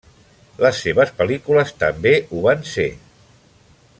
Les 0.63 0.79
seves 0.85 1.11
pel·lícules 1.19 1.75
també 1.85 2.15
ho 2.31 2.43
van 2.49 2.67
ser. 2.73 2.91